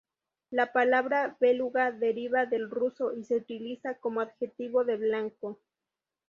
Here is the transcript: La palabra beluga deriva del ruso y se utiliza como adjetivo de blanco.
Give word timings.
La 0.49 0.73
palabra 0.73 1.37
beluga 1.39 1.91
deriva 1.91 2.47
del 2.47 2.71
ruso 2.71 3.13
y 3.13 3.23
se 3.23 3.35
utiliza 3.35 3.93
como 3.99 4.19
adjetivo 4.21 4.83
de 4.83 4.97
blanco. 4.97 5.59